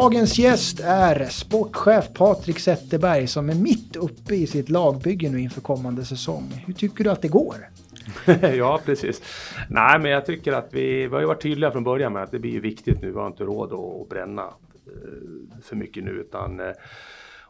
[0.00, 5.60] Dagens gäst är sportchef Patrik Zetterberg som är mitt uppe i sitt lagbygge nu inför
[5.60, 6.64] kommande säsong.
[6.66, 7.54] Hur tycker du att det går?
[8.56, 9.22] ja, precis.
[9.70, 12.30] Nej, men jag tycker att vi, vi har ju varit tydliga från början med att
[12.30, 13.10] det blir viktigt nu.
[13.10, 16.72] Vi har inte råd att bränna eh, för mycket nu utan eh,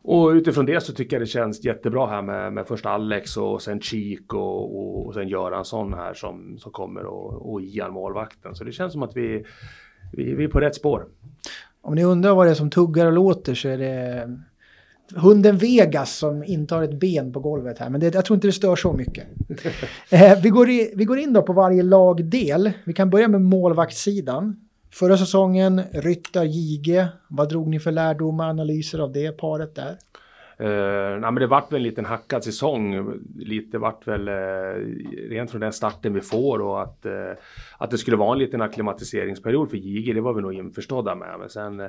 [0.02, 3.62] och utifrån det så tycker jag det känns jättebra här med, med först Alex och
[3.62, 8.54] sen Chik och, och, och sen Göransson här som, som kommer och, och Ian målvakten.
[8.54, 9.44] Så det känns som att vi,
[10.12, 11.06] vi, vi är på rätt spår.
[11.86, 14.28] Om ni undrar vad det är som tuggar och låter så är det
[15.14, 17.90] hunden Vegas som inte har ett ben på golvet här.
[17.90, 19.24] Men det, jag tror inte det stör så mycket.
[20.10, 22.72] eh, vi, går i, vi går in då på varje lagdel.
[22.84, 24.56] Vi kan börja med målvaktssidan.
[24.92, 27.08] Förra säsongen, Ryttar, Jige.
[27.28, 29.98] Vad drog ni för lärdomar, analyser av det paret där?
[30.60, 33.12] Uh, nej, men det vart väl en liten hackad säsong.
[33.38, 37.32] Lite vart väl uh, rent från den starten vi får och att, uh,
[37.78, 41.38] att det skulle vara en liten akklimatiseringsperiod för Jige, det var vi nog införstådda med.
[41.38, 41.82] Men sen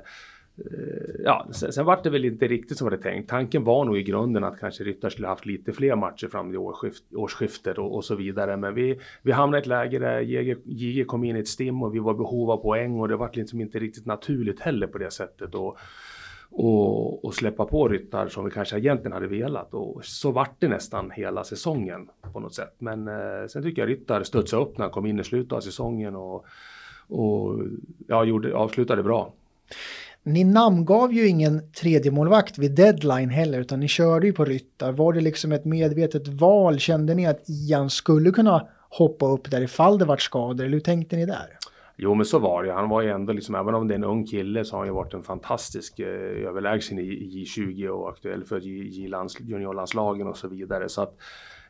[1.24, 3.30] ja, sen, sen vart det väl inte riktigt som det tänkt.
[3.30, 6.58] Tanken var nog i grunden att kanske Ryttar skulle haft lite fler matcher fram till
[6.58, 8.58] årsskift, årsskiftet och, och, så vidare.
[8.58, 10.20] Men vi, vi hamnade i ett läge där
[10.66, 13.16] JG kom in i ett stim och vi var i behov av poäng och det
[13.16, 15.56] vart liksom inte riktigt naturligt heller på det sättet.
[15.56, 15.78] Och,
[16.50, 19.74] och, och släppa på ryttar som vi kanske egentligen hade velat.
[19.74, 22.76] Och så vart det nästan hela säsongen på något sätt.
[22.78, 25.62] Men eh, sen tycker jag ryttar studsade upp när han kom in i slutet av
[25.62, 26.46] säsongen och,
[27.08, 27.60] och
[28.08, 29.34] ja, gjorde, avslutade bra.
[30.24, 34.92] Ni namngav ju ingen tredje målvakt vid deadline heller utan ni körde ju på ryttar.
[34.92, 36.80] Var det liksom ett medvetet val?
[36.80, 40.80] Kände ni att Ian skulle kunna hoppa upp där ifall det vart skador eller hur
[40.80, 41.58] tänkte ni där?
[42.00, 44.04] Jo men så var det Han var ju ändå liksom, även om det är en
[44.04, 48.44] ung kille så har han ju varit en fantastisk eh, överlägsen i J20 och aktuell
[48.44, 48.60] för
[49.40, 50.90] juniorlandslagen och så vidare.
[50.90, 51.16] Så att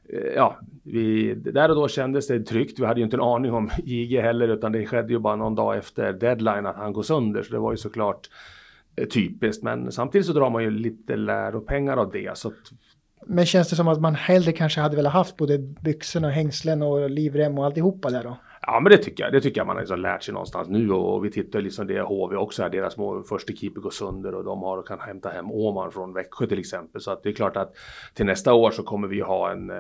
[0.10, 2.80] eh, ja, vi, där och då kändes det tryggt.
[2.80, 5.56] Vi hade ju inte en aning om JG heller utan det skedde ju bara någon
[5.56, 7.44] dag efter deadline att han går sönder.
[7.44, 8.30] Så det var ju såklart
[8.96, 9.64] eh, typiskt.
[9.64, 12.38] Men samtidigt så drar man ju lite läropengar av det.
[12.38, 12.54] Så att,
[13.26, 17.10] men känns det som att man hellre kanske hade velat haft både byxorna, hängslen och
[17.10, 18.38] livrem och alltihopa där då?
[18.70, 19.34] Ja men det tycker jag.
[19.34, 22.02] Det tycker jag man har liksom lärt sig någonstans nu och vi tittar liksom det
[22.02, 22.70] HV också här.
[22.70, 22.96] Deras
[23.30, 26.60] första keeper går sönder och de har och kan hämta hem Åman från Växjö till
[26.60, 27.02] exempel.
[27.02, 27.74] Så att det är klart att
[28.14, 29.76] till nästa år så kommer vi ha en, eh,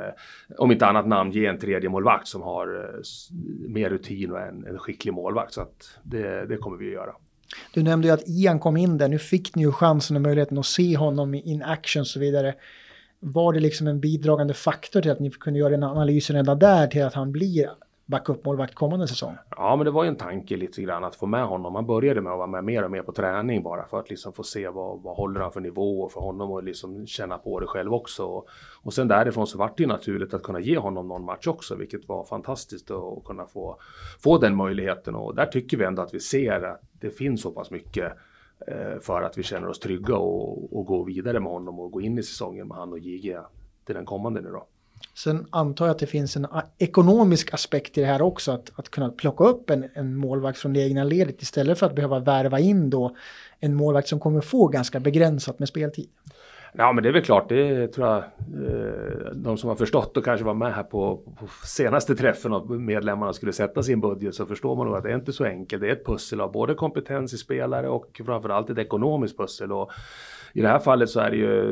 [0.57, 2.99] om inte annat namn, ge en tredje målvakt som har eh,
[3.69, 5.53] mer rutin och en, en skicklig målvakt.
[5.53, 7.11] Så att det, det kommer vi att göra.
[7.73, 9.07] Du nämnde ju att Ian kom in där.
[9.07, 12.55] Nu fick ni ju chansen och möjligheten att se honom in action och så vidare.
[13.19, 16.87] Var det liksom en bidragande faktor till att ni kunde göra en analys redan där
[16.87, 17.69] till att han blir
[18.07, 19.35] backupmålvakt kommande säsong.
[19.49, 21.75] Ja, men det var ju en tanke lite grann att få med honom.
[21.75, 24.33] Han började med att vara med mer och mer på träning bara för att liksom
[24.33, 27.59] få se vad, vad håller han för nivå och för honom och liksom känna på
[27.59, 28.25] det själv också.
[28.25, 28.47] Och,
[28.83, 31.75] och sen därifrån så vart det ju naturligt att kunna ge honom någon match också,
[31.75, 33.79] vilket var fantastiskt att kunna få,
[34.19, 35.15] få den möjligheten.
[35.15, 38.13] Och där tycker vi ändå att vi ser att det finns så pass mycket
[38.67, 42.01] eh, för att vi känner oss trygga och, och gå vidare med honom och gå
[42.01, 43.37] in i säsongen med han och JG
[43.85, 44.67] till den kommande nu då.
[45.15, 46.47] Sen antar jag att det finns en
[46.77, 50.73] ekonomisk aspekt i det här också, att, att kunna plocka upp en, en målvakt från
[50.73, 53.15] det egna ledet istället för att behöva värva in då
[53.59, 56.09] en målvakt som kommer få ganska begränsat med speltid.
[56.73, 60.25] Ja men det är väl klart, det tror jag eh, de som har förstått och
[60.25, 64.45] kanske var med här på, på senaste träffen och medlemmarna skulle sätta sin budget så
[64.45, 65.81] förstår man nog att det är inte så enkelt.
[65.81, 69.71] Det är ett pussel av både kompetens i spelare och framförallt ett ekonomiskt pussel.
[69.71, 69.91] Och
[70.53, 71.71] i det här fallet så är det ju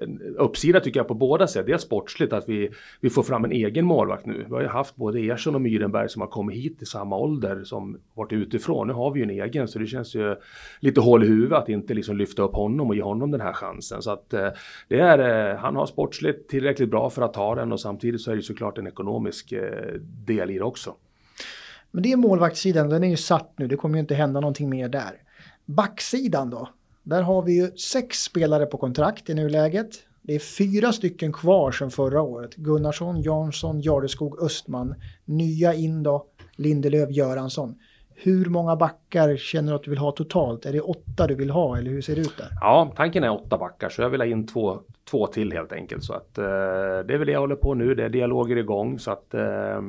[0.00, 1.66] en uppsida tycker jag på båda sätt.
[1.66, 2.70] Det är sportsligt att vi,
[3.00, 4.44] vi får fram en egen målvakt nu.
[4.48, 7.64] Vi har ju haft både Ersson och Myrenberg som har kommit hit i samma ålder
[7.64, 8.86] som varit utifrån.
[8.86, 10.36] Nu har vi ju en egen så det känns ju
[10.80, 13.52] lite hål i huvudet att inte liksom lyfta upp honom och ge honom den här
[13.52, 14.02] chansen.
[14.02, 14.48] Så att eh,
[14.88, 18.30] det är, eh, han har sportsligt tillräckligt bra för att ta den och samtidigt så
[18.30, 19.94] är det såklart en ekonomisk eh,
[20.26, 20.94] del i det också.
[21.90, 24.70] Men det är målvaktssidan, den är ju satt nu, det kommer ju inte hända någonting
[24.70, 25.22] mer där.
[25.64, 26.68] Backsidan då?
[27.08, 29.88] Där har vi ju sex spelare på kontrakt i nuläget.
[30.22, 32.54] Det är fyra stycken kvar sedan förra året.
[32.54, 34.94] Gunnarsson, Jansson, Jardeskog, Östman.
[35.24, 36.26] Nya in då,
[36.56, 37.74] Lindelöf, Göransson.
[38.14, 40.66] Hur många backar känner du att du vill ha totalt?
[40.66, 42.48] Är det åtta du vill ha eller hur ser det ut där?
[42.60, 44.80] Ja, tanken är åtta backar så jag vill ha in två,
[45.10, 46.04] två till helt enkelt.
[46.04, 47.94] Så att eh, det är väl det jag håller på nu.
[47.94, 49.82] Det är dialoger igång så att eh,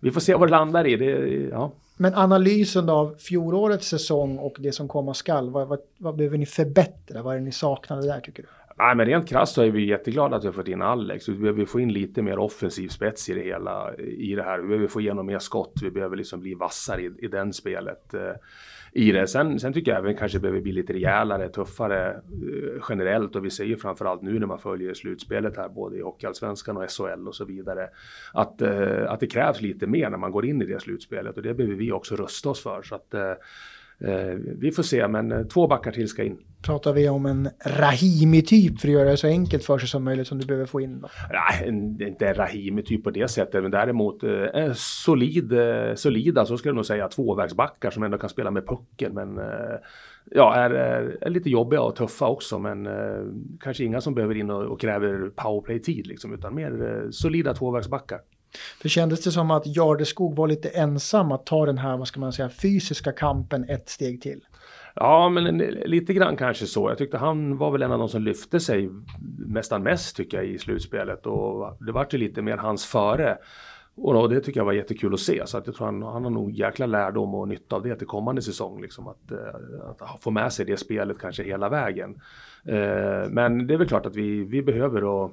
[0.00, 0.96] vi får se vad det landar i.
[0.96, 1.72] Det, ja.
[1.96, 6.46] Men analysen av fjolårets säsong och det som komma skall, vad, vad, vad behöver ni
[6.46, 7.22] förbättra?
[7.22, 8.48] Vad är det ni saknade där tycker du?
[8.78, 11.28] Nej, men rent krasst så är vi jätteglada att vi har fått in Alex.
[11.28, 14.58] Vi behöver få in lite mer offensiv spets i det hela, i det här.
[14.58, 15.72] Vi behöver få igenom mer skott.
[15.82, 18.14] Vi behöver liksom bli vassare i, i den spelet.
[18.92, 19.26] I det.
[19.26, 23.36] Sen, sen tycker jag även kanske behöver bli lite rejälare, tuffare eh, generellt.
[23.36, 26.90] Och vi ser ju framförallt nu när man följer slutspelet här, både i Hockeyallsvenskan och
[26.90, 27.88] SHL och så vidare.
[28.32, 31.36] Att, eh, att det krävs lite mer när man går in i det slutspelet.
[31.36, 32.82] Och det behöver vi också rusta oss för.
[32.82, 33.32] Så att, Eh,
[34.58, 36.38] vi får se, men eh, två backar till ska in.
[36.62, 40.26] Pratar vi om en Rahimi-typ för att göra det så enkelt för sig som möjligt
[40.26, 41.00] som du behöver få in?
[41.00, 41.08] Då?
[41.32, 41.68] Nej,
[42.08, 46.76] inte en Rahimi-typ på det sättet, men däremot eh, solid, eh, solida, så skulle jag
[46.76, 49.14] nog säga, tvåvägsbackar som ändå kan spela med pucken.
[49.14, 49.76] Men eh,
[50.24, 53.24] ja, är, är, lite jobbiga och tuffa också, men eh,
[53.60, 58.18] kanske inga som behöver in och, och kräver powerplay-tid, liksom, utan mer eh, solida tvåvägsbackar.
[58.80, 62.20] För kändes det som att Jardeskog var lite ensam att ta den här, vad ska
[62.20, 64.40] man säga, fysiska kampen ett steg till?
[64.94, 66.90] Ja, men lite grann kanske så.
[66.90, 68.90] Jag tyckte han var väl en av de som lyfte sig
[69.46, 73.38] nästan mest tycker jag i slutspelet och det vart ju lite mer hans före.
[74.00, 76.30] Och det tycker jag var jättekul att se så att jag tror han, han har
[76.30, 78.82] nog jäkla lärdom och nytta av det till kommande säsong.
[78.82, 82.20] Liksom att, eh, att få med sig det spelet kanske hela vägen.
[82.64, 85.32] Eh, men det är väl klart att vi, vi behöver att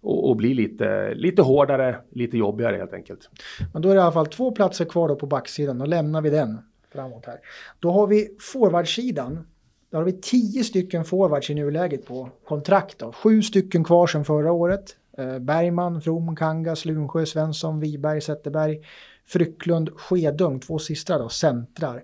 [0.00, 3.30] och, och bli lite, lite hårdare, lite jobbigare helt enkelt.
[3.72, 6.22] Men då är det i alla fall två platser kvar då på backsidan, då lämnar
[6.22, 6.58] vi den
[6.92, 7.38] framåt här.
[7.80, 9.46] Då har vi forwardsidan.
[9.90, 12.98] Där har vi tio stycken forwards i nuläget på kontrakt.
[12.98, 13.12] Då.
[13.12, 14.96] Sju stycken kvar sedan förra året.
[15.18, 18.80] Eh, Bergman, From, Kanga, Slunsjö, Svensson, Wiberg, Zetterberg,
[19.26, 22.02] Frycklund, Skedung, två sista då, centrar.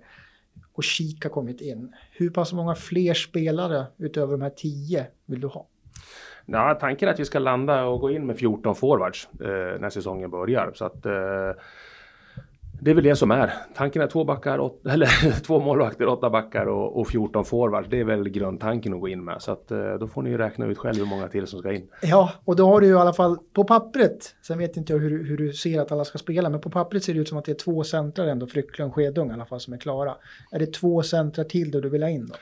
[0.73, 1.93] Och Kik har kommit in.
[2.11, 5.67] Hur pass många fler spelare utöver de här tio vill du ha?
[6.49, 9.89] Ja, tanken är att vi ska landa och gå in med 14 forwards eh, när
[9.89, 10.71] säsongen börjar.
[10.75, 11.61] Så att, eh,
[12.81, 13.53] det är väl det som är.
[13.75, 17.89] Tanken är två, backar, åt, eller, två målvakter, åtta backar och, och 14 forwards.
[17.89, 19.41] Det är väl grundtanken att gå in med.
[19.41, 21.73] Så att, eh, då får ni ju räkna ut själv hur många till som ska
[21.73, 21.89] in.
[22.01, 24.35] Ja, och då har du ju i alla fall på pappret.
[24.41, 26.49] Sen vet inte jag hur, hur du ser att alla ska spela.
[26.49, 28.47] Men på pappret ser det ut som att det är två centrar ändå.
[28.47, 30.15] Frycklund, Skedung i alla fall som är klara.
[30.51, 32.35] Är det två centrar till då du vill ha in då?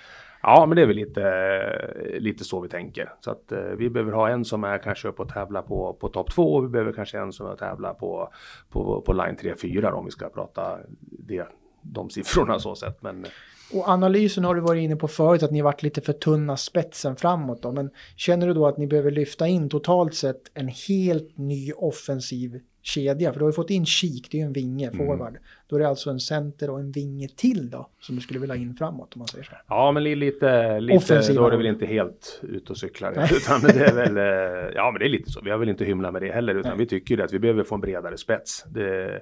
[0.47, 3.13] Ja, men det är väl lite, lite så vi tänker.
[3.21, 6.09] Så att eh, vi behöver ha en som är kanske uppe och tävla på, på
[6.09, 8.29] topp två och vi behöver kanske en som är tävla på,
[8.69, 11.47] på, på line 3-4 om vi ska prata det,
[11.81, 13.01] de siffrorna så sett.
[13.01, 13.25] Men,
[13.73, 17.15] och analysen har du varit inne på förut att ni varit lite för tunna spetsen
[17.15, 17.71] framåt då.
[17.71, 22.59] Men känner du då att ni behöver lyfta in totalt sett en helt ny offensiv
[22.81, 23.33] kedja.
[23.33, 25.35] För du har ju fått in Kik, det är ju en vinge, mm.
[25.67, 28.55] Då är det alltså en center och en vinge till då, som du skulle vilja
[28.55, 29.51] in framåt om man säger så.
[29.67, 33.11] Ja, men lite, lite då är det väl inte helt ute och cyklar.
[33.31, 35.41] utan det är väl, eh, ja men det är lite så.
[35.41, 36.79] Vi har väl inte hymla med det heller, utan Nej.
[36.79, 38.65] vi tycker ju att vi behöver få en bredare spets.
[38.67, 39.21] Det,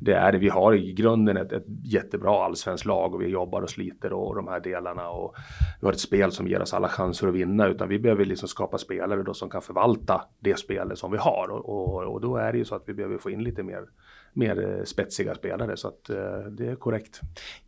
[0.00, 0.38] det är det.
[0.38, 4.28] Vi har i grunden ett, ett jättebra allsvenskt lag och vi jobbar och sliter och,
[4.28, 5.08] och de här delarna.
[5.08, 5.34] Och
[5.80, 8.48] vi har ett spel som ger oss alla chanser att vinna, utan vi behöver liksom
[8.48, 11.48] skapa spelare då som kan förvalta det spelet som vi har.
[11.50, 13.84] Och, och, och då är det ju så att vi behöver få in lite mer
[14.32, 17.20] mer eh, spetsiga spelare så att eh, det är korrekt.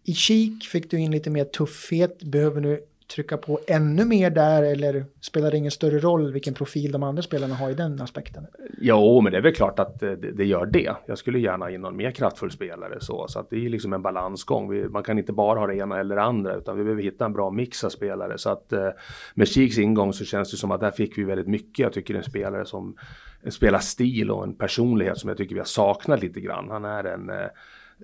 [0.05, 2.22] I kik fick du in lite mer tuffhet.
[2.22, 6.93] Behöver du trycka på ännu mer där eller spelar det ingen större roll vilken profil
[6.93, 8.47] de andra spelarna har i den aspekten?
[8.79, 10.97] Jo, men det är väl klart att eh, det, det gör det.
[11.06, 13.93] Jag skulle gärna ha in någon mer kraftfull spelare så, så att det är liksom
[13.93, 14.71] en balansgång.
[14.71, 17.25] Vi, man kan inte bara ha det ena eller det andra utan vi behöver hitta
[17.25, 18.89] en bra mix av spelare så att eh,
[19.35, 21.79] med Chiks ingång så känns det som att där fick vi väldigt mycket.
[21.79, 22.97] Jag tycker en spelare som
[23.43, 26.71] en spelarstil och en personlighet som jag tycker vi har saknat lite grann.
[26.71, 27.49] Han är en Eh,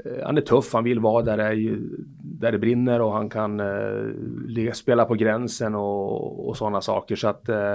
[0.05, 1.77] Eh, han är tuff, han vill vara där det,
[2.23, 7.17] där det brinner och han kan eh, spela på gränsen och, och sådana saker.
[7.17, 7.75] Så att eh,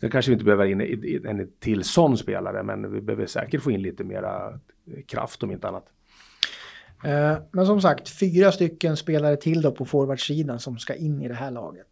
[0.00, 3.70] sen kanske vi inte behöver in en till sån spelare, men vi behöver säkert få
[3.70, 4.60] in lite mera
[5.06, 5.86] kraft om inte annat.
[7.04, 11.28] Eh, men som sagt, fyra stycken spelare till då på forwardsidan som ska in i
[11.28, 11.86] det här laget.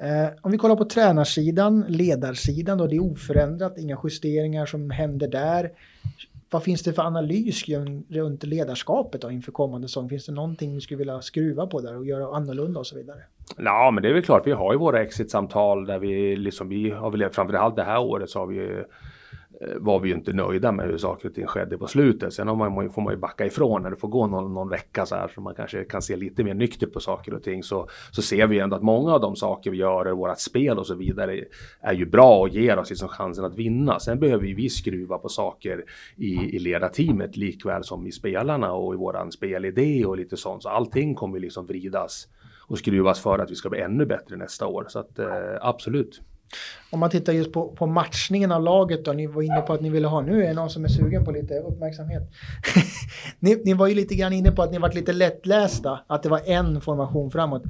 [0.00, 5.28] Eh, om vi kollar på tränarsidan, ledarsidan då, det är oförändrat, inga justeringar som händer
[5.28, 5.70] där.
[6.54, 7.64] Vad finns det för analys
[8.08, 10.08] runt ledarskapet då inför kommande säsong?
[10.08, 13.18] Finns det någonting du skulle vilja skruva på där och göra annorlunda och så vidare?
[13.56, 14.46] Ja, men det är väl klart.
[14.46, 18.30] Vi har ju våra exit-samtal där vi liksom, vi har väl framförallt det här året
[18.30, 18.84] så har vi ju
[19.60, 22.32] Eh, var vi ju inte nöjda med hur saker och ting skedde på slutet.
[22.32, 25.06] Sen har man, får man ju backa ifrån när det får gå någon, någon vecka
[25.06, 27.62] så här så man kanske kan se lite mer nyktert på saker och ting.
[27.62, 30.86] Så, så ser vi ändå att många av de saker vi gör, vårat spel och
[30.86, 31.44] så vidare
[31.80, 34.00] är ju bra och ger oss liksom chansen att vinna.
[34.00, 35.84] Sen behöver ju vi skruva på saker
[36.16, 40.62] i, i ledarteamet likväl som i spelarna och i våran spelidé och lite sånt.
[40.62, 42.28] Så allting kommer liksom vridas
[42.66, 44.86] och skruvas för att vi ska bli ännu bättre nästa år.
[44.88, 45.28] Så att eh,
[45.60, 46.20] absolut.
[46.90, 49.80] Om man tittar just på, på matchningen av laget då, ni var inne på att
[49.80, 52.22] ni ville ha, nu är det någon som är sugen på lite uppmärksamhet.
[53.38, 56.28] ni, ni, var ju lite grann inne på att ni varit lite lättlästa, att det
[56.28, 57.62] var en formation framåt.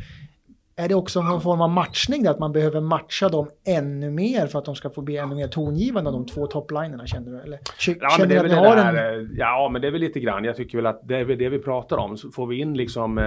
[0.77, 4.47] Är det också någon form av matchning där, att man behöver matcha dem ännu mer
[4.47, 7.41] för att de ska få bli ännu mer tongivande, de två toplinerna känner du?
[7.41, 9.35] Eller, ja, men det är väl det där, en...
[9.37, 11.59] ja, men det är väl lite grann, jag tycker väl att det är det vi
[11.59, 13.25] pratar om, så får vi in liksom eh,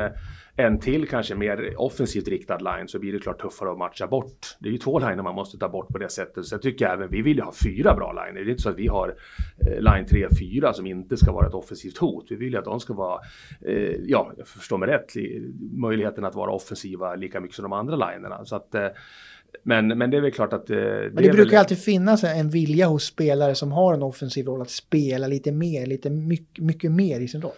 [0.59, 4.55] en till kanske mer offensivt riktad line så blir det klart tuffare att matcha bort.
[4.59, 6.45] Det är ju två liner man måste ta bort på det sättet.
[6.45, 8.45] Så jag tycker även vi vill ju ha fyra bra liner.
[8.45, 9.15] Det är inte så att vi har
[9.67, 12.25] eh, line 3 4 som inte ska vara ett offensivt hot.
[12.29, 13.19] Vi vill ju att de ska vara,
[13.65, 15.13] eh, ja, jag förstår mig rätt,
[15.77, 18.45] möjligheten att vara offensiva lika mycket som de andra linerna.
[18.45, 18.87] Så att, eh,
[19.63, 20.69] men, men det är väl klart att...
[20.69, 21.55] Eh, det, det brukar väl...
[21.55, 25.85] alltid finnas en vilja hos spelare som har en offensiv roll att spela lite mer,
[25.85, 27.51] lite mycket, mycket mer i sin roll.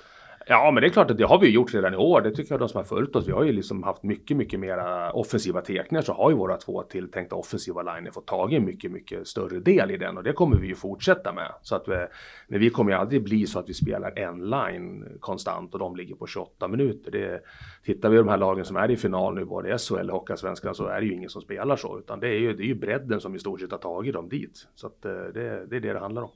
[0.52, 2.22] Ja, men det är klart att det har vi gjort redan i år.
[2.22, 3.28] Det tycker jag de som har följt oss.
[3.28, 6.84] Vi har ju liksom haft mycket, mycket mera offensiva teckningar så har ju våra två
[6.84, 10.34] tilltänkta offensiva linjer fått tag i en mycket, mycket större del i den och det
[10.34, 11.52] kommer vi ju fortsätta med.
[11.62, 12.08] Så att vi,
[12.48, 15.96] men vi kommer ju aldrig bli så att vi spelar en line konstant och de
[15.96, 17.12] ligger på 28 minuter.
[17.12, 17.42] Det,
[17.84, 20.76] tittar vi på de här lagen som är i final nu, både SHL och Hockeyallsvenskan,
[20.76, 22.76] så är det ju ingen som spelar så, utan det är ju, det är ju
[22.76, 24.68] bredden som i stort sett har tagit dem dit.
[24.76, 26.32] Så att eh, det, det är det det handlar om.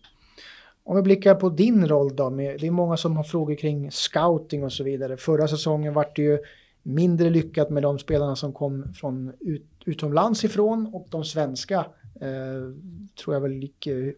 [0.86, 3.92] Om vi blickar på din roll då, med, det är många som har frågor kring
[3.92, 5.18] scouting och så vidare.
[5.18, 6.40] Förra säsongen var det ju
[6.84, 11.86] mindre lyckat med de spelarna som kom från ut, utomlands ifrån och de svenska
[12.22, 12.72] eh,
[13.24, 14.13] tror jag väl gick eh,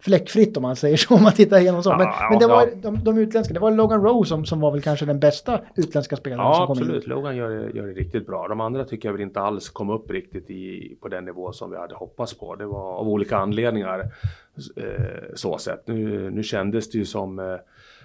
[0.00, 1.90] fläckfritt om man säger så, om man tittar igenom så.
[1.90, 2.68] Men, ja, men det var ja.
[2.82, 6.16] de, de utländska, det var Logan Rose som, som var väl kanske den bästa utländska
[6.16, 7.04] spelaren ja, som kom absolut.
[7.04, 7.10] in.
[7.10, 8.48] Logan gör gör det riktigt bra.
[8.48, 11.70] De andra tycker jag väl inte alls kom upp riktigt i, på den nivå som
[11.70, 12.54] vi hade hoppats på.
[12.54, 14.00] Det var av olika anledningar
[14.76, 14.84] eh,
[15.34, 15.86] så sett.
[15.86, 17.44] Nu, nu kändes det ju som eh,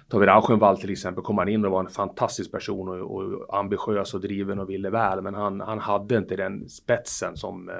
[0.08, 4.14] Tove Rauschenwald till exempel kom han in och var en fantastisk person och, och ambitiös
[4.14, 5.22] och driven och ville väl.
[5.22, 7.74] Men han, han hade inte den spetsen som eh,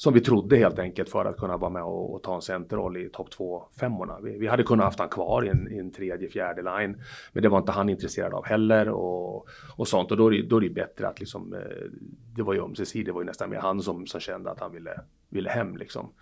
[0.00, 2.96] som vi trodde helt enkelt för att kunna vara med och, och ta en centerroll
[2.96, 4.18] i topp 2 femmorna.
[4.22, 7.42] Vi, vi, hade kunnat haft han kvar i en, i en, tredje, fjärde line, men
[7.42, 10.10] det var inte han intresserad av heller och, och sånt.
[10.10, 11.60] Och då är, det, då är det bättre att liksom, eh,
[12.36, 14.72] det var ju ömsesidigt, det var ju nästan mer han som, som kände att han
[14.72, 16.12] ville, ville hem liksom.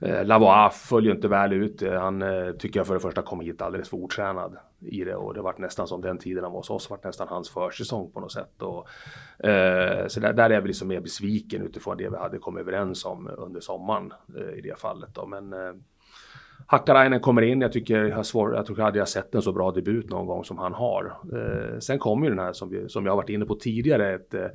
[0.00, 1.82] Eh, Lavois följer inte väl ut.
[1.82, 5.16] Eh, han eh, tycker jag för det första kom hit alldeles för otränad i det
[5.16, 8.10] och det var nästan som den tiden han var hos oss var nästan hans försäsong
[8.10, 8.62] på något sätt.
[8.62, 8.88] Och,
[9.48, 13.04] eh, så där, där är vi liksom mer besviken utifrån det vi hade kommit överens
[13.04, 15.14] om under sommaren eh, i det fallet.
[15.14, 15.26] Då.
[15.26, 15.72] Men eh,
[16.66, 19.52] Hakkarainen kommer in, jag tycker jag har svår, jag tror aldrig jag sett en så
[19.52, 21.18] bra debut någon gång som han har.
[21.32, 24.14] Eh, sen kommer ju den här som, vi, som jag har varit inne på tidigare,
[24.14, 24.46] ett eh,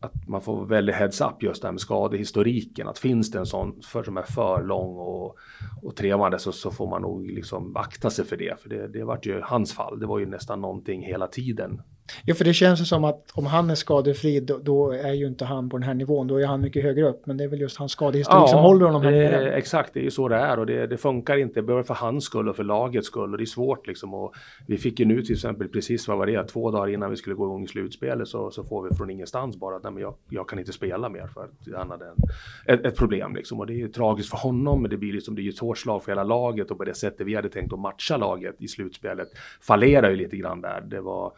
[0.00, 2.88] att man får väldigt heads up just det här med skadehistoriken.
[2.88, 5.36] Att finns det en sån för som är för lång och,
[5.82, 8.60] och trevande så, så får man nog liksom akta sig för det.
[8.60, 10.00] För det, det vart ju hans fall.
[10.00, 11.82] Det var ju nästan någonting hela tiden
[12.24, 15.44] Ja, för det känns som att om han är skadefri då, då, är ju inte
[15.44, 16.26] han på den här nivån.
[16.26, 17.26] Då är han mycket högre upp.
[17.26, 19.52] Men det är väl just hans skadehistorik ja, som håller honom här nere.
[19.52, 21.62] Exakt, det är ju så det är och det, det funkar inte.
[21.62, 23.32] Både för hans skull och för lagets skull.
[23.32, 24.14] Och det är svårt liksom.
[24.14, 24.34] Och
[24.66, 26.48] vi fick ju nu till exempel precis vad var det?
[26.48, 29.56] Två dagar innan vi skulle gå igång i slutspelet så, så får vi från ingenstans
[29.56, 32.14] bara att nej, men jag, jag kan inte spela mer för att han hade en,
[32.74, 33.60] ett, ett, problem liksom.
[33.60, 34.82] Och det är ju tragiskt för honom.
[34.82, 36.84] Men det blir liksom, det är ju ett hårt slag för hela laget och på
[36.84, 39.28] det sättet vi hade tänkt att matcha laget i slutspelet
[39.60, 40.80] fallerar ju lite grann där.
[40.80, 41.32] Det var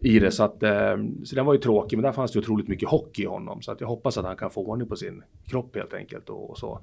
[0.00, 0.30] i det.
[0.30, 3.22] Så, att, eh, så den var ju tråkig, men där fanns det otroligt mycket hockey
[3.22, 3.62] i honom.
[3.62, 6.28] Så att jag hoppas att han kan få ordning på sin kropp helt enkelt.
[6.28, 6.80] Och, och så.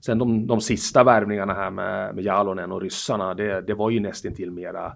[0.00, 4.00] Sen de, de sista värvningarna här med, med Jalonen och ryssarna, det, det var ju
[4.00, 4.92] nästintill mera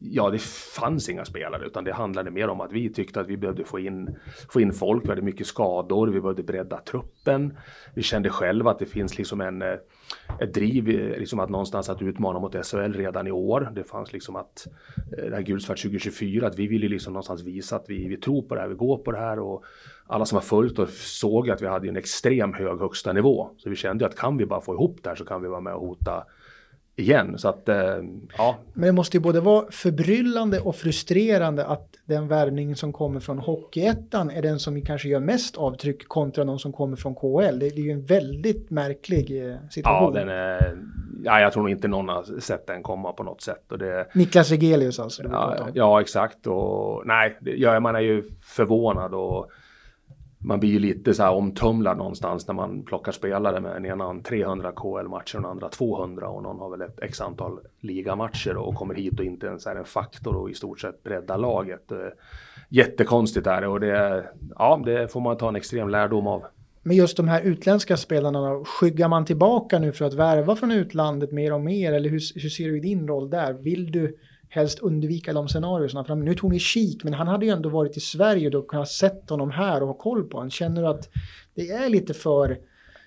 [0.00, 0.42] ja, det
[0.76, 3.78] fanns inga spelare utan det handlade mer om att vi tyckte att vi behövde få
[3.78, 4.16] in,
[4.48, 5.04] få in folk.
[5.04, 7.58] Vi hade mycket skador, vi behövde bredda truppen.
[7.94, 9.74] Vi kände själva att det finns liksom en, eh,
[10.40, 13.72] ett driv, eh, liksom att någonstans att utmana mot SHL redan i år.
[13.74, 14.66] Det fanns liksom att
[15.18, 18.42] eh, det här gulsvart 2024, att vi ville liksom någonstans visa att vi, vi tror
[18.42, 19.64] på det här, vi går på det här och
[20.06, 23.50] alla som har följt och såg att vi hade en extrem hög högsta nivå.
[23.56, 25.60] Så vi kände att kan vi bara få ihop det här så kan vi vara
[25.60, 26.24] med och hota
[26.96, 27.38] igen.
[27.38, 27.76] Så att, eh,
[28.38, 28.56] ja.
[28.72, 33.38] Men det måste ju både vara förbryllande och frustrerande att den värvning som kommer från
[33.38, 37.58] Hockeyettan är den som kanske gör mest avtryck kontra någon som kommer från KHL.
[37.58, 40.14] Det, är ju en väldigt märklig eh, situation.
[40.14, 40.78] Ja, den är,
[41.24, 43.72] ja, jag tror nog inte någon har sett den komma på något sätt.
[43.72, 45.22] Och det, Niklas Regelius alltså?
[45.22, 46.46] Ja, ja, exakt.
[46.46, 49.50] Och, nej, ja, man är ju förvånad och
[50.46, 54.20] man blir ju lite så här omtumlad någonstans när man plockar spelare med en ena
[54.22, 58.74] 300 KL-matcher och den andra 200 och någon har väl ett x antal ligamatcher och
[58.74, 61.92] kommer hit och inte ens är en faktor och i stort sett breddar laget.
[61.92, 61.98] Eh,
[62.68, 64.24] jättekonstigt är det och det,
[64.58, 66.44] ja, det får man ta en extrem lärdom av.
[66.82, 71.32] Men just de här utländska spelarna, skyggar man tillbaka nu för att värva från utlandet
[71.32, 73.52] mer och mer eller hur, hur ser du i din roll där?
[73.52, 74.16] Vill du
[74.56, 76.14] helst undvika de scenarierna.
[76.14, 78.88] Nu tog ni kik, men han hade ju ändå varit i Sverige och då kunnat
[78.88, 80.50] sett honom här och ha koll på honom.
[80.50, 81.08] Känner du att
[81.54, 82.58] det är lite för,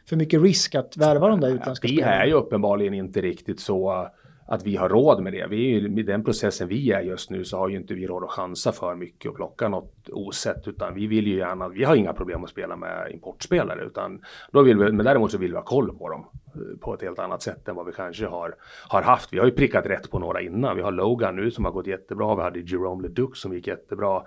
[0.10, 2.18] för mycket risk att värva de där utländska ja, spelarna?
[2.18, 4.10] Vi är ju uppenbarligen inte riktigt så
[4.50, 5.48] att vi har råd med det.
[5.50, 8.08] Vi är ju, med den processen vi är just nu så har ju inte vi
[8.08, 11.84] råd att chansa för mycket och plocka något osett utan vi vill ju gärna, vi
[11.84, 15.52] har inga problem att spela med importspelare utan då vill vi, men däremot så vill
[15.52, 16.26] vi ha koll på dem.
[16.56, 18.56] Eh, på ett helt annat sätt än vad vi kanske har,
[18.88, 19.34] har haft.
[19.34, 20.76] Vi har ju prickat rätt på några innan.
[20.76, 22.36] Vi har Logan nu som har gått jättebra.
[22.36, 24.24] Vi hade Jerome Leduc som gick jättebra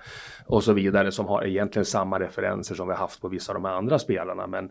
[0.47, 3.55] och så vidare som har egentligen samma referenser som vi har haft på vissa av
[3.55, 4.47] de här andra spelarna.
[4.47, 4.65] Men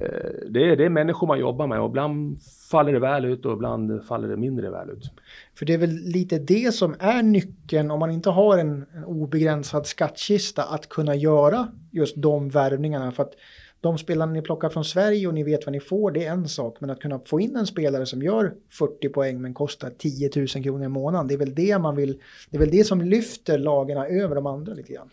[0.00, 2.38] eh, det, är, det är människor man jobbar med och ibland
[2.70, 5.12] faller det väl ut och ibland faller det mindre väl ut.
[5.58, 9.04] För det är väl lite det som är nyckeln om man inte har en, en
[9.04, 13.12] obegränsad skattkista att kunna göra just de värvningarna.
[13.12, 13.32] För att
[13.80, 16.48] de spelarna ni plockar från Sverige och ni vet vad ni får, det är en
[16.48, 16.76] sak.
[16.80, 20.46] Men att kunna få in en spelare som gör 40 poäng men kostar 10 000
[20.46, 22.20] kronor i månaden, det är väl det man vill,
[22.50, 25.10] det är väl det som lyfter lagarna över de andra lite grann.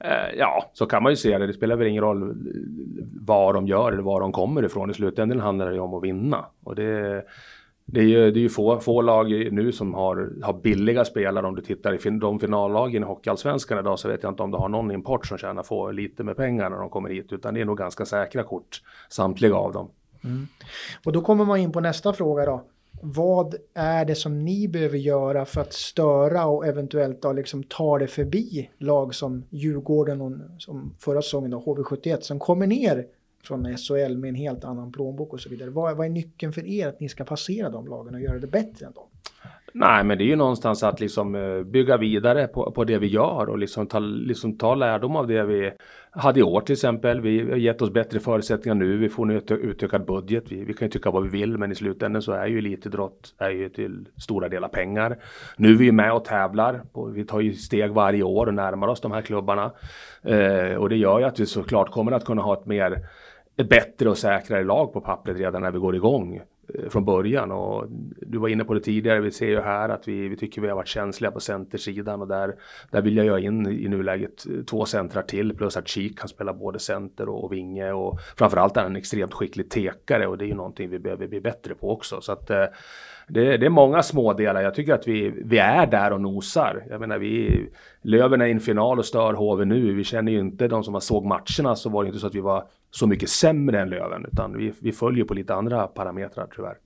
[0.00, 1.46] Eh, ja, så kan man ju se det.
[1.46, 2.36] Det spelar väl ingen roll
[3.20, 4.90] vad de gör eller var de kommer ifrån.
[4.90, 6.46] I slutändan handlar det ju om att vinna.
[6.64, 7.24] Och det,
[7.88, 11.46] det är ju, det är ju få, få lag nu som har, har billiga spelare.
[11.46, 14.50] Om du tittar i fin, de finallagen i Hockeyallsvenskan idag så vet jag inte om
[14.50, 17.32] du har någon import som tjänar få lite med pengar när de kommer hit.
[17.32, 19.90] Utan det är nog ganska säkra kort, samtliga av dem.
[20.24, 20.46] Mm.
[21.04, 22.64] Och då kommer man in på nästa fråga då.
[23.02, 27.98] Vad är det som ni behöver göra för att störa och eventuellt då liksom ta
[27.98, 33.06] det förbi lag som Djurgården och som förra säsongen då, HV71 som kommer ner
[33.46, 35.70] från SHL med en helt annan plånbok och så vidare.
[35.70, 38.46] Vad, vad är nyckeln för er att ni ska passera de lagen och göra det
[38.46, 39.08] bättre än dem?
[39.78, 43.06] Nej, men det är ju någonstans att liksom eh, bygga vidare på, på det vi
[43.06, 45.72] gör och liksom ta, liksom ta lärdom av det vi
[46.10, 47.20] hade i år till exempel.
[47.20, 48.96] Vi har gett oss bättre förutsättningar nu.
[48.96, 50.44] Vi får en utökad budget.
[50.48, 53.34] Vi, vi kan ju tycka vad vi vill, men i slutändan så är ju elitidrott
[53.38, 55.18] är ju till stora delar pengar.
[55.56, 56.82] Nu är vi med och tävlar.
[57.14, 59.72] Vi tar ju steg varje år och närmar oss de här klubbarna.
[60.22, 63.06] Eh, och det gör ju att vi såklart kommer att kunna ha ett mer
[63.56, 66.40] ett bättre och säkrare lag på pappret redan när vi går igång
[66.74, 67.52] eh, från början.
[67.52, 67.84] Och
[68.20, 70.68] du var inne på det tidigare, vi ser ju här att vi, vi tycker vi
[70.68, 72.54] har varit känsliga på centersidan och där,
[72.90, 76.28] där vill jag göra in i nuläget eh, två centrar till plus att Kik kan
[76.28, 80.38] spela både center och, och vinge och framförallt är han en extremt skicklig tekare och
[80.38, 82.20] det är ju någonting vi behöver bli bättre på också.
[82.20, 82.64] Så att, eh,
[83.28, 84.62] det, det, är många små delar.
[84.62, 86.84] Jag tycker att vi, vi är där och nosar.
[86.90, 87.66] Jag menar, vi,
[88.02, 89.94] Löven är i en final och stör HV nu.
[89.94, 92.40] Vi känner ju inte de som såg matcherna så var det inte så att vi
[92.40, 92.64] var
[92.96, 96.76] så mycket sämre än Löven utan vi, vi följer på lite andra parametrar tyvärr.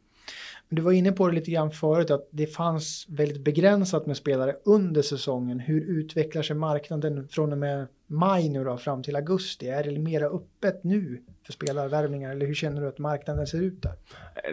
[0.69, 4.57] Du var inne på det lite grann förut att det fanns väldigt begränsat med spelare
[4.65, 5.61] under säsongen.
[5.61, 9.69] Hur utvecklar sig marknaden från och med maj nu då fram till augusti?
[9.69, 13.83] Är det mera öppet nu för spelarvärvningar eller hur känner du att marknaden ser ut
[13.83, 13.93] där?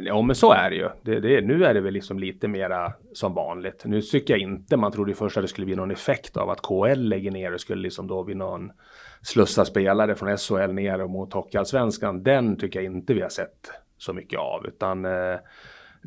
[0.02, 0.89] Ja men så är det ju.
[1.02, 3.86] Det, det, nu är det väl liksom lite mera som vanligt.
[3.86, 6.62] Nu tycker jag inte man trodde först att det skulle bli någon effekt av att
[6.62, 8.72] KL lägger ner och skulle liksom då bli någon
[9.21, 12.23] slussa spelare från SHL ner mot Hockeyallsvenskan.
[12.23, 15.36] Den tycker jag inte vi har sett så mycket av utan eh,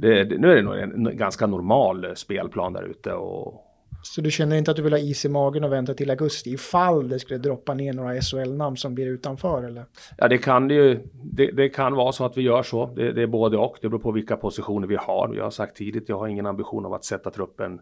[0.01, 3.13] det, nu är det nog en ganska normal spelplan där ute.
[3.13, 3.67] Och...
[4.03, 6.51] Så du känner inte att du vill ha is i magen och vänta till augusti
[6.51, 9.85] ifall det skulle droppa ner några SHL-namn som blir utanför eller?
[10.17, 11.09] Ja det kan det ju.
[11.13, 12.87] Det, det kan vara så att vi gör så.
[12.87, 13.77] Det, det, är både och.
[13.81, 15.35] Det beror på vilka positioner vi har.
[15.37, 17.81] Jag har sagt tidigt, jag har ingen ambition av att sätta truppen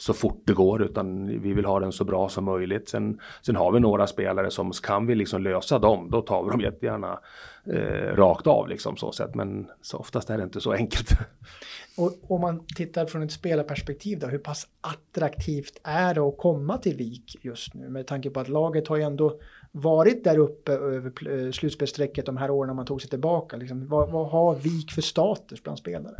[0.00, 2.88] så fort det går utan vi vill ha den så bra som möjligt.
[2.88, 6.50] Sen, sen har vi några spelare som kan vi liksom lösa dem, då tar vi
[6.50, 7.20] dem jättegärna
[7.64, 9.34] eh, rakt av liksom så sett.
[9.34, 11.10] Men så oftast är det inte så enkelt.
[11.96, 16.78] Och om man tittar från ett spelarperspektiv då, hur pass attraktivt är det att komma
[16.78, 17.88] till VIK just nu?
[17.88, 19.40] Med tanke på att laget har ju ändå
[19.72, 23.56] varit där uppe över eh, slutspelsstrecket de här åren man tog sig tillbaka.
[23.56, 26.16] Liksom, vad, vad har VIK för status bland spelare?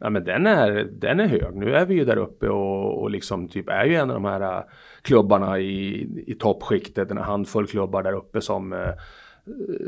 [0.00, 1.54] Ja men den är, den är hög.
[1.54, 4.24] Nu är vi ju där uppe och, och liksom typ är ju en av de
[4.24, 4.62] här äh,
[5.02, 7.10] klubbarna i, i toppskiktet.
[7.10, 8.88] En handfull klubbar där uppe som äh,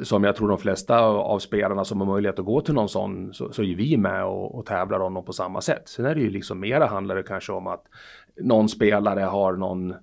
[0.03, 3.35] som jag tror de flesta av spelarna som har möjlighet att gå till någon sån
[3.35, 5.83] så, så är vi med och, och tävlar om dem på samma sätt.
[5.88, 7.85] Sen är det ju liksom mera handlar det kanske om att
[8.37, 9.94] någon spelare har någon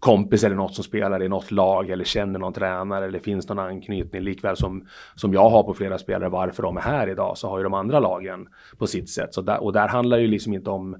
[0.00, 3.58] kompis eller något som spelar i något lag eller känner någon tränare eller finns någon
[3.58, 4.22] anknytning.
[4.22, 7.58] Likväl som, som jag har på flera spelare varför de är här idag så har
[7.58, 9.34] ju de andra lagen på sitt sätt.
[9.34, 10.96] Så där, och där handlar det ju liksom inte om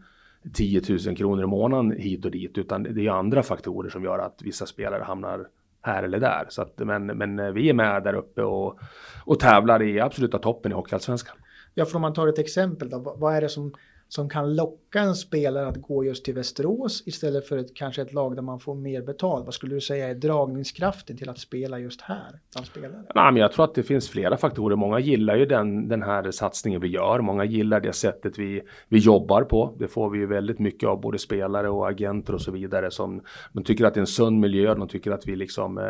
[0.52, 4.04] 10 000 kronor i månaden hit och dit utan det är ju andra faktorer som
[4.04, 5.46] gör att vissa spelare hamnar
[5.82, 6.46] här eller där.
[6.48, 8.78] Så att, men, men eh, vi är med där uppe och,
[9.24, 11.36] och tävlar i absoluta toppen i Hockeyallsvenskan.
[11.74, 13.72] Ja, för om man tar ett exempel då, vad är det som
[14.14, 18.12] som kan locka en spelare att gå just till Västerås istället för ett, kanske ett
[18.12, 19.44] lag där man får mer betalt?
[19.44, 22.40] Vad skulle du säga är dragningskraften till att spela just här?
[23.14, 24.76] Nej, men jag tror att det finns flera faktorer.
[24.76, 27.20] Många gillar ju den, den här satsningen vi gör.
[27.20, 29.76] Många gillar det sättet vi, vi jobbar på.
[29.78, 33.22] Det får vi ju väldigt mycket av både spelare och agenter och så vidare som
[33.52, 34.74] de tycker att det är en sund miljö.
[34.74, 35.84] De tycker att vi liksom eh,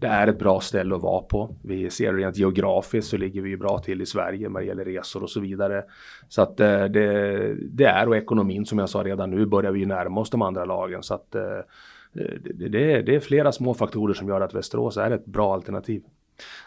[0.00, 1.56] det är ett bra ställe att vara på.
[1.64, 4.84] Vi ser rent geografiskt så ligger vi ju bra till i Sverige när det gäller
[4.84, 5.84] resor och så vidare.
[6.28, 9.86] Så att eh, det det är och ekonomin som jag sa redan nu börjar vi
[9.86, 11.02] närma oss de andra lagen.
[11.02, 11.58] Så att eh,
[12.12, 16.02] det, är, det, är flera små faktorer som gör att Västerås är ett bra alternativ.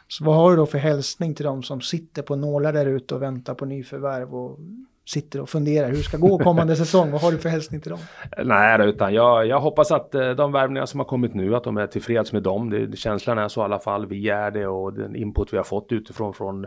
[0.07, 3.15] Så vad har du då för hälsning till de som sitter på nålar där ute
[3.15, 4.59] och väntar på nyförvärv och
[5.05, 7.11] sitter och funderar hur det ska gå kommande säsong?
[7.11, 7.99] Vad har du för hälsning till dem?
[8.43, 11.77] Nej, utan jag, jag hoppas att eh, de värvningar som har kommit nu, att de
[11.77, 12.69] är tillfreds med dem.
[12.69, 14.05] Det, känslan är så i alla fall.
[14.05, 16.65] Vi är det och den input vi har fått utifrån från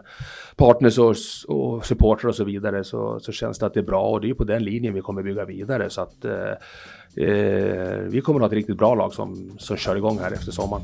[0.57, 1.15] partners och,
[1.49, 4.31] och supportrar och så vidare så, så känns det att det är bra och det
[4.31, 5.91] är på den linjen vi kommer bygga vidare.
[5.91, 6.33] Så att eh,
[7.27, 10.53] eh vi kommer att ha ett riktigt bra lag som, som kör igång här efter
[10.53, 10.83] sommaren.